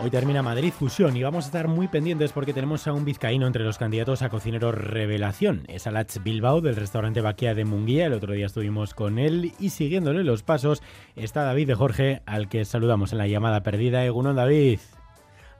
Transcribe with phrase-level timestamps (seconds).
[0.00, 3.46] Hoy termina Madrid Fusión y vamos a estar muy pendientes porque tenemos a un vizcaíno
[3.46, 5.62] entre los candidatos a cocinero revelación.
[5.68, 8.06] Es Alach Bilbao del restaurante Baquia de Munguía.
[8.06, 10.82] El otro día estuvimos con él y siguiéndole los pasos
[11.14, 14.04] está David de Jorge, al que saludamos en la llamada perdida.
[14.04, 14.80] Egunon, David.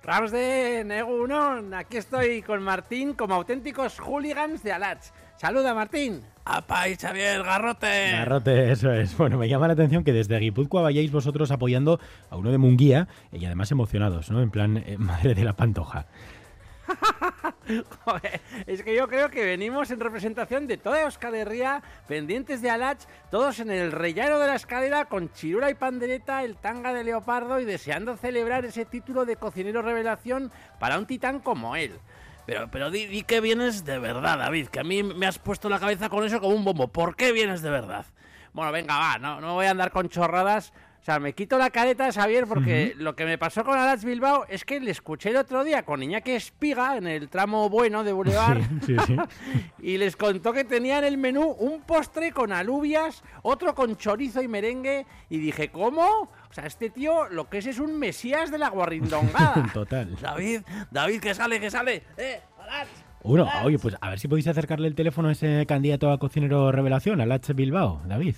[0.04, 5.02] Ramsden, Egunon, aquí estoy con Martín como auténticos hooligans de Alach.
[5.36, 6.20] Saluda, Martín.
[6.44, 8.12] ¡Apay, Xavier, garrote!
[8.12, 9.16] Garrote, eso es.
[9.16, 13.08] Bueno, me llama la atención que desde Guipúzcoa vayáis vosotros apoyando a uno de Munguía
[13.32, 14.42] y además emocionados, ¿no?
[14.42, 16.04] En plan, eh, madre de la pantoja.
[18.04, 22.70] Joder, es que yo creo que venimos en representación de toda Euskal Herria, pendientes de
[22.70, 27.04] Alach, todos en el rellano de la escalera con chirula y pandereta, el tanga de
[27.04, 31.98] leopardo y deseando celebrar ese título de cocinero revelación para un titán como él.
[32.46, 35.80] Pero, pero di, que vienes de verdad, David, que a mí me has puesto la
[35.80, 36.88] cabeza con eso como un bombo.
[36.88, 38.04] ¿Por qué vienes de verdad?
[38.52, 40.72] Bueno, venga, va, no, no voy a andar con chorradas.
[41.04, 44.46] O sea, me quito la careta, Xavier, porque lo que me pasó con Alach Bilbao
[44.48, 48.14] es que le escuché el otro día con Iñaki Espiga en el tramo bueno de
[48.14, 48.62] Boulevard
[49.82, 54.40] y les contó que tenía en el menú un postre con alubias, otro con chorizo
[54.40, 56.06] y merengue y dije, ¿cómo?
[56.06, 59.70] O sea, este tío lo que es es un mesías de la guarrindongada.
[59.74, 60.16] Total.
[60.18, 62.02] David, David, que sale, que sale.
[62.16, 62.88] ¡Eh, Alach!
[63.24, 66.72] Uno, oye, pues a ver si podéis acercarle el teléfono a ese candidato a cocinero
[66.72, 68.36] revelación, Alach Bilbao, David.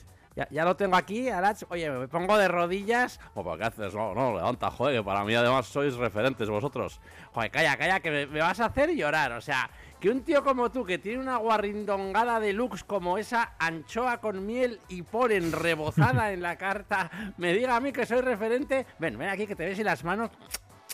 [0.50, 1.62] Ya, lo tengo aquí, Arach.
[1.70, 3.18] Oye, me pongo de rodillas.
[3.34, 3.94] ¿qué haces?
[3.94, 7.00] No, no, levanta, joder, que para mí además sois referentes vosotros.
[7.32, 9.32] Joder, calla, calla, que me, vas a hacer llorar.
[9.32, 13.54] O sea, que un tío como tú, que tiene una guarrindongada de lux como esa
[13.58, 18.20] anchoa con miel y polen rebozada en la carta, me diga a mí que soy
[18.20, 18.84] referente.
[18.98, 20.30] Ven, ven aquí que te ves y las manos.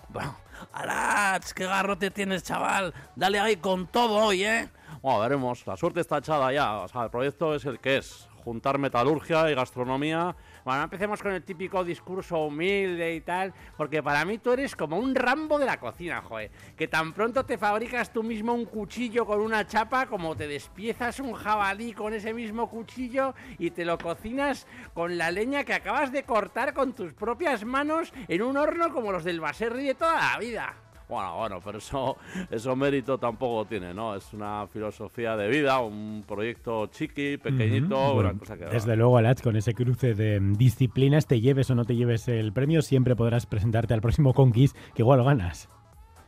[0.08, 0.36] Bueno,
[0.72, 2.94] Arach, qué garrote tienes, chaval.
[3.16, 4.68] Dale ahí con todo hoy, ¿eh?
[5.00, 5.66] Bueno, veremos.
[5.66, 6.78] La suerte está echada ya.
[6.78, 10.34] O sea, el proyecto es el que es juntar metalurgia y gastronomía.
[10.64, 14.98] Bueno, empecemos con el típico discurso humilde y tal, porque para mí tú eres como
[14.98, 16.50] un Rambo de la cocina, joder.
[16.76, 21.20] Que tan pronto te fabricas tú mismo un cuchillo con una chapa, como te despiezas
[21.20, 26.12] un jabalí con ese mismo cuchillo y te lo cocinas con la leña que acabas
[26.12, 30.32] de cortar con tus propias manos en un horno como los del Baserri de toda
[30.32, 30.74] la vida.
[31.12, 32.16] Bueno, bueno, pero eso,
[32.50, 34.16] eso mérito tampoco tiene, ¿no?
[34.16, 38.64] Es una filosofía de vida, un proyecto chiqui, pequeñito, una cosa que...
[38.64, 42.54] Desde luego, Alach, con ese cruce de disciplinas, te lleves o no te lleves el
[42.54, 45.68] premio, siempre podrás presentarte al próximo Conquist, que igual lo ganas.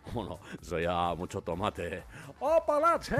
[0.14, 2.04] Bueno, eso ya mucho tomate.
[2.40, 3.16] ¡Oh, Palatse!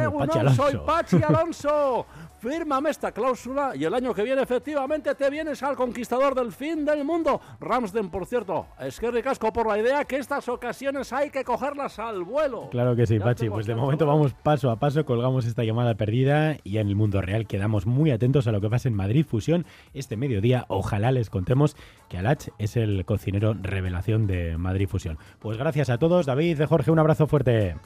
[0.55, 2.07] soy Pachi Alonso!
[2.41, 6.85] Fírmame esta cláusula y el año que viene efectivamente te vienes al conquistador del fin
[6.85, 7.41] del mundo.
[7.59, 11.99] Ramsden, por cierto, es que ricasco por la idea que estas ocasiones hay que cogerlas
[11.99, 12.69] al vuelo.
[12.71, 13.49] Claro que sí, Pachi.
[13.49, 17.23] Pues de momento vamos paso a paso, colgamos esta llamada perdida y en el mundo
[17.23, 20.67] real quedamos muy atentos a lo que pasa en Madrid Fusión este mediodía.
[20.69, 21.77] Ojalá les contemos
[22.11, 25.19] que Alach es el cocinero revelación de Madrid Fusión.
[25.39, 27.77] Pues gracias a todos, David, de Jorge, un abrazo fuerte.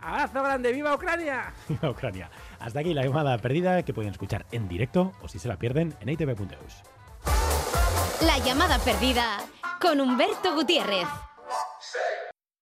[0.00, 1.52] Abrazo grande, ¡viva Ucrania!
[1.68, 2.30] ¡Viva Ucrania!
[2.60, 5.94] Hasta aquí la llamada perdida que pueden escuchar en directo o si se la pierden
[5.98, 6.82] en itv.eus.
[8.24, 9.38] La llamada perdida
[9.80, 11.08] con Humberto Gutiérrez.